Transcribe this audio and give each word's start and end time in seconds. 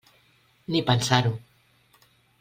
Ni 0.75 0.81
pensar-ho. 0.87 1.33